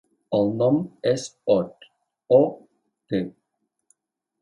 El 0.37 0.47
nom 0.61 0.79
és 1.11 1.27
Ot: 1.57 1.87
o, 2.41 2.43
te. 3.15 3.25